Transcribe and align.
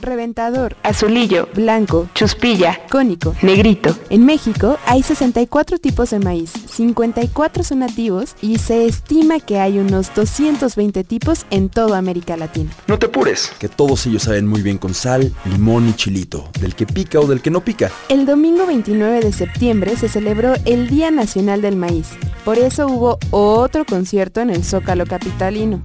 reventador, 0.00 0.76
azulillo, 0.82 1.48
blanco, 1.54 2.08
chuspilla, 2.14 2.80
cónico, 2.90 3.34
negrito. 3.42 3.96
En 4.08 4.24
México 4.24 4.78
hay 4.86 5.02
64 5.02 5.78
tipos 5.78 6.10
de 6.10 6.18
maíz, 6.18 6.52
54 6.68 7.64
son 7.64 7.80
nativos 7.80 8.34
y 8.40 8.58
se 8.58 8.86
estima 8.86 9.40
que 9.40 9.58
hay 9.60 9.78
unos 9.78 10.14
220 10.14 11.04
tipos 11.04 11.46
en 11.50 11.68
toda 11.68 11.98
América 11.98 12.36
Latina. 12.36 12.70
No 12.86 12.98
te 12.98 13.06
apures, 13.06 13.52
que 13.58 13.68
todos 13.68 14.06
ellos 14.06 14.24
saben 14.24 14.46
muy 14.46 14.62
bien 14.62 14.78
con 14.78 14.94
sal, 14.94 15.32
limón 15.44 15.88
y 15.88 15.94
chilito, 15.94 16.48
del 16.60 16.74
que 16.74 16.86
pica 16.86 17.20
o 17.20 17.26
del 17.26 17.42
que 17.42 17.50
no 17.50 17.64
pica. 17.64 17.90
El 18.08 18.26
domingo 18.26 18.66
29 18.66 19.20
de 19.20 19.32
septiembre 19.32 19.96
se 19.96 20.08
celebró 20.08 20.54
el 20.64 20.88
Día 20.88 21.10
Nacional 21.10 21.62
del 21.62 21.76
Maíz. 21.76 22.08
Por 22.44 22.58
eso 22.58 22.86
hubo 22.86 23.18
otro 23.30 23.84
concierto 23.84 24.40
en 24.40 24.50
el 24.50 24.64
Zócalo 24.64 25.06
Capitalino. 25.06 25.82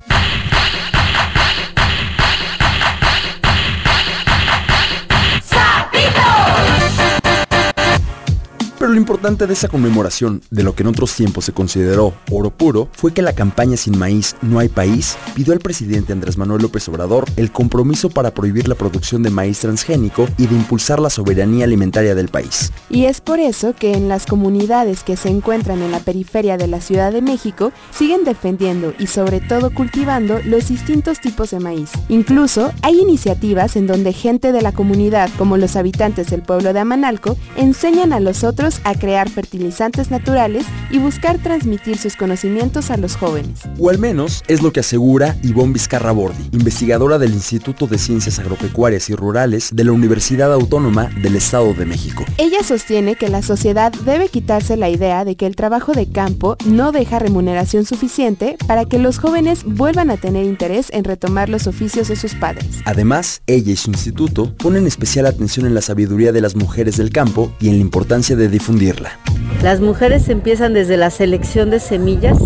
Pero 8.85 8.93
lo 8.93 9.01
importante 9.01 9.47
de 9.47 9.53
esa 9.55 9.67
conmemoración, 9.67 10.43
de 10.51 10.61
lo 10.61 10.75
que 10.75 10.83
en 10.83 10.89
otros 10.89 11.15
tiempos 11.15 11.45
se 11.45 11.53
consideró 11.53 12.13
oro 12.29 12.51
puro, 12.51 12.87
fue 12.91 13.13
que 13.13 13.23
la 13.23 13.33
campaña 13.33 13.77
Sin 13.77 13.97
Maíz 13.97 14.35
No 14.43 14.59
hay 14.59 14.69
País 14.69 15.17
pidió 15.33 15.53
al 15.53 15.59
presidente 15.59 16.13
Andrés 16.13 16.37
Manuel 16.37 16.61
López 16.61 16.87
Obrador 16.87 17.25
el 17.35 17.51
compromiso 17.51 18.11
para 18.11 18.35
prohibir 18.35 18.67
la 18.67 18.75
producción 18.75 19.23
de 19.23 19.31
maíz 19.31 19.61
transgénico 19.61 20.27
y 20.37 20.45
de 20.45 20.53
impulsar 20.53 20.99
la 20.99 21.09
soberanía 21.09 21.65
alimentaria 21.65 22.13
del 22.13 22.27
país. 22.27 22.71
Y 22.87 23.05
es 23.05 23.21
por 23.21 23.39
eso 23.39 23.73
que 23.73 23.93
en 23.93 24.07
las 24.07 24.27
comunidades 24.27 25.01
que 25.01 25.17
se 25.17 25.29
encuentran 25.29 25.81
en 25.81 25.91
la 25.91 25.99
periferia 25.99 26.55
de 26.55 26.67
la 26.67 26.79
Ciudad 26.79 27.11
de 27.11 27.23
México 27.23 27.71
siguen 27.89 28.23
defendiendo 28.23 28.93
y 28.99 29.07
sobre 29.07 29.39
todo 29.39 29.73
cultivando 29.73 30.39
los 30.45 30.67
distintos 30.67 31.21
tipos 31.21 31.49
de 31.49 31.59
maíz. 31.59 31.89
Incluso 32.07 32.71
hay 32.83 32.99
iniciativas 32.99 33.77
en 33.77 33.87
donde 33.87 34.13
gente 34.13 34.51
de 34.51 34.61
la 34.61 34.73
comunidad, 34.73 35.31
como 35.39 35.57
los 35.57 35.75
habitantes 35.75 36.29
del 36.29 36.43
pueblo 36.43 36.71
de 36.71 36.81
Amanalco, 36.81 37.35
enseñan 37.57 38.13
a 38.13 38.19
los 38.19 38.43
otros 38.43 38.74
a 38.83 38.95
crear 38.95 39.29
fertilizantes 39.29 40.11
naturales 40.11 40.65
y 40.89 40.99
buscar 40.99 41.37
transmitir 41.37 41.97
sus 41.97 42.15
conocimientos 42.15 42.91
a 42.91 42.97
los 42.97 43.15
jóvenes. 43.15 43.61
O 43.79 43.89
al 43.89 43.99
menos 43.99 44.43
es 44.47 44.61
lo 44.61 44.71
que 44.71 44.81
asegura 44.81 45.35
Ivonne 45.43 45.73
Vizcarra 45.73 46.11
Bordi, 46.11 46.49
investigadora 46.51 47.17
del 47.17 47.33
Instituto 47.33 47.87
de 47.87 47.97
Ciencias 47.97 48.39
Agropecuarias 48.39 49.09
y 49.09 49.15
Rurales 49.15 49.69
de 49.73 49.83
la 49.83 49.91
Universidad 49.91 50.53
Autónoma 50.53 51.09
del 51.21 51.35
Estado 51.35 51.73
de 51.73 51.85
México. 51.85 52.25
Ella 52.37 52.63
sostiene 52.63 53.15
que 53.15 53.29
la 53.29 53.41
sociedad 53.41 53.91
debe 54.05 54.29
quitarse 54.29 54.77
la 54.77 54.89
idea 54.89 55.25
de 55.25 55.35
que 55.35 55.45
el 55.45 55.55
trabajo 55.55 55.93
de 55.93 56.07
campo 56.07 56.57
no 56.65 56.91
deja 56.91 57.19
remuneración 57.19 57.85
suficiente 57.85 58.57
para 58.67 58.85
que 58.85 58.99
los 58.99 59.17
jóvenes 59.17 59.63
vuelvan 59.65 60.09
a 60.09 60.17
tener 60.17 60.45
interés 60.45 60.87
en 60.91 61.03
retomar 61.03 61.49
los 61.49 61.67
oficios 61.67 62.07
de 62.07 62.15
sus 62.15 62.35
padres. 62.35 62.81
Además, 62.85 63.41
ella 63.47 63.71
y 63.71 63.75
su 63.75 63.91
instituto 63.91 64.53
ponen 64.55 64.87
especial 64.87 65.25
atención 65.25 65.65
en 65.65 65.73
la 65.73 65.81
sabiduría 65.81 66.31
de 66.31 66.41
las 66.41 66.55
mujeres 66.55 66.97
del 66.97 67.09
campo 67.09 67.53
y 67.59 67.69
en 67.69 67.75
la 67.75 67.81
importancia 67.81 68.35
de 68.35 68.49
difundirla. 68.49 69.19
Las 69.65 69.81
mujeres 69.81 70.29
empiezan 70.29 70.75
desde 70.75 70.95
la 70.95 71.09
selección 71.09 71.71
de 71.71 71.79
semillas 71.79 72.37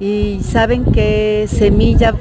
y 0.00 0.40
saben 0.42 0.84
qué 0.84 1.48
semilla 1.48 2.14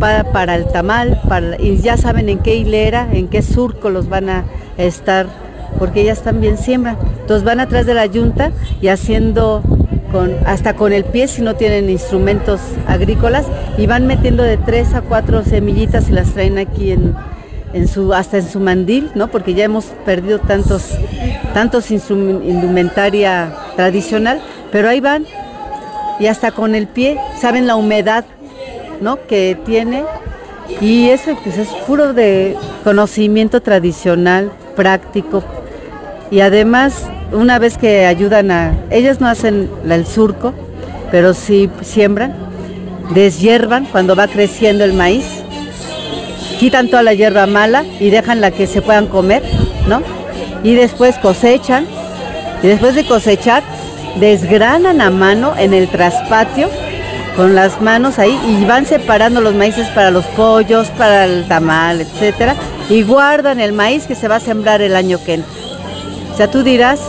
para, 0.00 0.56
el 0.56 0.66
tamal 0.66 1.20
y 1.60 1.76
ya 1.76 1.96
saben 1.96 2.28
en 2.28 2.40
qué 2.40 2.56
hilera, 2.56 3.08
en 3.12 3.28
qué 3.28 3.42
surco 3.42 3.88
los 3.88 4.08
van 4.08 4.28
a 4.28 4.44
estar, 4.76 5.28
porque 5.78 6.00
ellas 6.00 6.22
también 6.22 6.58
siembran. 6.58 6.98
Entonces 7.20 7.44
van 7.44 7.60
atrás 7.60 7.86
de 7.86 7.94
la 7.94 8.06
yunta 8.06 8.50
y 8.82 8.88
haciendo 8.88 9.62
hasta 10.46 10.74
con 10.74 10.92
el 10.92 11.04
pie 11.04 11.28
si 11.28 11.40
no 11.40 11.54
tienen 11.54 11.90
instrumentos 11.90 12.60
agrícolas 12.88 13.46
y 13.78 13.86
van 13.86 14.04
metiendo 14.08 14.42
de 14.42 14.56
tres 14.56 14.94
a 14.94 15.00
cuatro 15.00 15.44
semillitas 15.44 16.08
y 16.08 16.12
las 16.12 16.32
traen 16.32 16.58
aquí 16.58 16.90
en, 16.90 17.14
hasta 18.14 18.38
en 18.38 18.48
su 18.48 18.60
mandil, 18.60 19.10
¿no? 19.14 19.28
Porque 19.28 19.54
ya 19.54 19.64
hemos 19.64 19.86
perdido 20.04 20.38
tantos, 20.38 20.90
tantos 21.54 21.90
indumentaria 21.90 23.52
tradicional, 23.76 24.40
pero 24.72 24.88
ahí 24.88 25.00
van 25.00 25.26
y 26.18 26.26
hasta 26.26 26.52
con 26.52 26.74
el 26.74 26.86
pie 26.86 27.18
saben 27.40 27.66
la 27.66 27.76
humedad, 27.76 28.24
¿no? 29.00 29.18
Que 29.26 29.58
tiene 29.64 30.04
y 30.80 31.08
eso 31.08 31.36
pues, 31.42 31.58
es 31.58 31.68
puro 31.86 32.12
de 32.12 32.56
conocimiento 32.84 33.60
tradicional, 33.60 34.52
práctico 34.76 35.42
y 36.30 36.40
además 36.40 37.08
una 37.32 37.58
vez 37.58 37.76
que 37.76 38.06
ayudan 38.06 38.50
a, 38.50 38.74
ellos 38.90 39.20
no 39.20 39.28
hacen 39.28 39.70
el 39.88 40.06
surco, 40.06 40.52
pero 41.10 41.34
sí 41.34 41.70
siembran, 41.82 42.34
deshiervan 43.14 43.86
cuando 43.86 44.14
va 44.14 44.28
creciendo 44.28 44.84
el 44.84 44.92
maíz 44.92 45.39
quitan 46.60 46.88
toda 46.88 47.02
la 47.02 47.14
hierba 47.14 47.46
mala 47.46 47.86
y 47.98 48.10
dejan 48.10 48.42
la 48.42 48.50
que 48.50 48.66
se 48.66 48.82
puedan 48.82 49.06
comer, 49.06 49.42
¿no? 49.88 50.02
Y 50.62 50.74
después 50.74 51.16
cosechan, 51.16 51.86
y 52.62 52.66
después 52.66 52.94
de 52.94 53.06
cosechar, 53.06 53.62
desgranan 54.16 55.00
a 55.00 55.08
mano 55.08 55.54
en 55.56 55.72
el 55.72 55.88
traspatio 55.88 56.68
con 57.34 57.54
las 57.54 57.80
manos 57.80 58.18
ahí 58.18 58.38
y 58.46 58.66
van 58.66 58.84
separando 58.84 59.40
los 59.40 59.54
maíces 59.54 59.88
para 59.88 60.10
los 60.10 60.26
pollos, 60.26 60.88
para 60.98 61.24
el 61.24 61.48
tamal, 61.48 62.02
etcétera, 62.02 62.54
y 62.90 63.04
guardan 63.04 63.58
el 63.58 63.72
maíz 63.72 64.06
que 64.06 64.14
se 64.14 64.28
va 64.28 64.36
a 64.36 64.40
sembrar 64.40 64.82
el 64.82 64.96
año 64.96 65.18
que 65.24 65.34
entra. 65.34 65.50
O 66.30 66.36
sea, 66.36 66.50
tú 66.50 66.62
dirás 66.62 67.00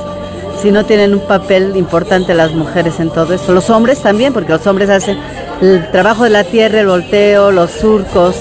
si 0.61 0.71
no 0.71 0.85
tienen 0.85 1.13
un 1.13 1.27
papel 1.27 1.75
importante 1.75 2.33
las 2.35 2.53
mujeres 2.53 3.01
en 3.01 3.09
todo 3.09 3.33
esto. 3.33 3.51
Los 3.51 3.69
hombres 3.69 4.01
también, 4.01 4.31
porque 4.31 4.53
los 4.53 4.65
hombres 4.65 4.89
hacen 4.89 5.17
el 5.59 5.91
trabajo 5.91 6.23
de 6.23 6.29
la 6.29 6.45
tierra, 6.45 6.79
el 6.79 6.87
volteo, 6.87 7.51
los 7.51 7.71
surcos, 7.71 8.37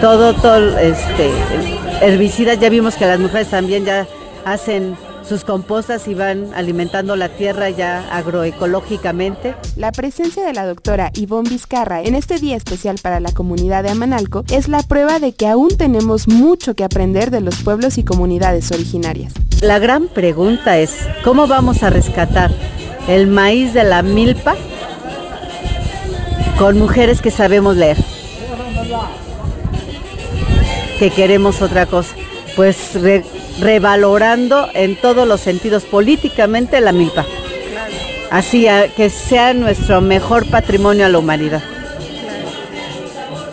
todo, 0.00 0.34
todo, 0.34 0.78
este, 0.78 1.30
herbicidas. 2.00 2.58
Ya 2.58 2.70
vimos 2.70 2.94
que 2.94 3.06
las 3.06 3.18
mujeres 3.18 3.48
también 3.48 3.84
ya 3.84 4.06
hacen 4.44 4.96
sus 5.28 5.44
compostas 5.44 6.08
y 6.08 6.14
van 6.14 6.52
alimentando 6.54 7.14
la 7.14 7.28
tierra 7.28 7.70
ya 7.70 8.08
agroecológicamente. 8.10 9.54
La 9.76 9.92
presencia 9.92 10.44
de 10.44 10.52
la 10.52 10.66
doctora 10.66 11.12
Ivonne 11.14 11.48
Vizcarra 11.48 12.02
en 12.02 12.14
este 12.14 12.38
día 12.38 12.56
especial 12.56 12.96
para 13.00 13.20
la 13.20 13.30
comunidad 13.30 13.84
de 13.84 13.90
Amanalco 13.90 14.44
es 14.50 14.68
la 14.68 14.82
prueba 14.82 15.18
de 15.18 15.32
que 15.32 15.46
aún 15.46 15.76
tenemos 15.76 16.26
mucho 16.26 16.74
que 16.74 16.84
aprender 16.84 17.30
de 17.30 17.42
los 17.42 17.62
pueblos 17.62 17.98
y 17.98 18.02
comunidades 18.02 18.72
originarias. 18.72 19.34
La 19.60 19.78
gran 19.78 20.08
pregunta 20.08 20.78
es, 20.78 20.96
¿cómo 21.22 21.46
vamos 21.46 21.82
a 21.82 21.90
rescatar 21.90 22.50
el 23.06 23.26
maíz 23.26 23.74
de 23.74 23.84
la 23.84 24.02
milpa 24.02 24.56
con 26.58 26.78
mujeres 26.78 27.20
que 27.20 27.30
sabemos 27.30 27.76
leer? 27.76 27.98
Que 31.00 31.10
queremos 31.10 31.62
otra 31.62 31.86
cosa. 31.86 32.14
Pues 32.54 32.98
revalorando 33.58 34.68
en 34.74 34.96
todos 34.96 35.26
los 35.26 35.40
sentidos 35.40 35.84
políticamente 35.84 36.78
la 36.82 36.92
milpa. 36.92 37.24
Así 38.30 38.66
que 38.96 39.08
sea 39.08 39.54
nuestro 39.54 40.02
mejor 40.02 40.48
patrimonio 40.50 41.06
a 41.06 41.08
la 41.08 41.18
humanidad. 41.18 41.62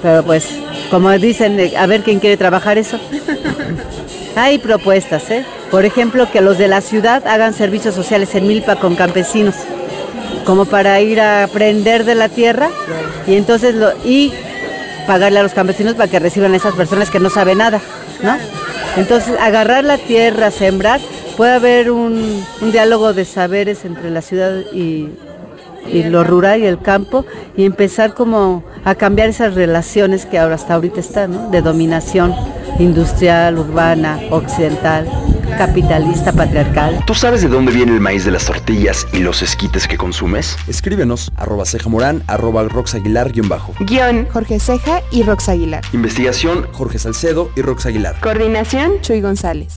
Pero 0.02 0.24
pues, 0.24 0.50
como 0.92 1.10
dicen, 1.12 1.58
a 1.78 1.86
ver 1.88 2.04
quién 2.04 2.20
quiere 2.20 2.36
trabajar 2.36 2.78
eso. 2.78 3.00
Hay 4.36 4.58
propuestas, 4.58 5.32
¿eh? 5.32 5.46
Por 5.72 5.86
ejemplo, 5.86 6.30
que 6.30 6.42
los 6.42 6.58
de 6.58 6.68
la 6.68 6.82
ciudad 6.82 7.26
hagan 7.26 7.54
servicios 7.54 7.96
sociales 7.96 8.36
en 8.36 8.46
Milpa 8.46 8.76
con 8.76 8.96
campesinos, 8.96 9.56
como 10.46 10.66
para 10.66 11.00
ir 11.00 11.22
a 11.22 11.46
aprender 11.46 12.04
de 12.04 12.16
la 12.16 12.30
tierra 12.30 12.70
y 13.26 13.36
entonces 13.36 13.74
lo, 13.74 13.92
y 14.06 14.32
pagarle 15.08 15.40
a 15.40 15.44
los 15.44 15.54
campesinos 15.54 15.96
para 15.96 16.10
que 16.10 16.20
reciban 16.20 16.54
a 16.54 16.58
esas 16.58 16.76
personas 16.76 17.10
que 17.10 17.20
no 17.20 17.30
saben 17.30 17.60
nada, 17.60 17.82
¿no? 18.22 18.38
Entonces, 18.98 19.36
agarrar 19.40 19.84
la 19.84 19.98
tierra, 19.98 20.52
sembrar, 20.52 21.00
puede 21.36 21.54
haber 21.54 21.92
un, 21.92 22.44
diálogo 22.72 23.14
de 23.14 23.26
saberes 23.26 23.86
entre 23.86 24.12
la 24.12 24.22
ciudad 24.22 24.62
y, 24.74 25.10
y, 25.88 26.04
lo 26.04 26.24
rural 26.24 26.62
y 26.62 26.66
el 26.66 26.80
campo 26.80 27.26
y 27.56 27.66
empezar 27.66 28.14
como 28.14 28.64
a 28.84 28.96
cambiar 28.96 29.30
esas 29.30 29.56
relaciones 29.56 30.26
que 30.26 30.38
ahora 30.38 30.56
hasta 30.56 30.74
ahorita 30.74 31.00
están. 31.00 31.52
De 31.52 31.62
dominación 31.62 32.36
industrial, 32.80 33.58
urbana, 33.60 34.20
occidental 34.30 35.08
capitalista 35.58 36.32
patriarcal. 36.32 37.04
¿Tú 37.06 37.14
sabes 37.14 37.42
de 37.42 37.48
dónde 37.48 37.72
viene 37.72 37.94
el 37.94 38.00
maíz 38.00 38.24
de 38.24 38.32
las 38.32 38.46
tortillas 38.46 39.06
y 39.12 39.20
los 39.20 39.42
esquites 39.42 39.88
que 39.88 39.98
consumes? 39.98 40.56
Escríbenos, 40.68 41.32
arroba 41.36 41.66
ceja 41.66 41.90
morán, 41.90 42.24
arroba 42.28 42.64
roxaguilar, 42.64 43.32
guion 43.32 43.50
bajo. 43.50 43.74
Guión, 43.80 44.28
Jorge 44.32 44.60
Ceja 44.60 45.02
y 45.12 45.24
Rox 45.24 45.50
Aguilar. 45.50 45.84
Investigación, 45.92 46.68
Jorge 46.72 47.00
Salcedo 47.00 47.52
y 47.56 47.62
Rox 47.62 47.86
Aguilar. 47.86 48.20
Coordinación, 48.22 49.02
Chuy 49.02 49.22
González. 49.22 49.76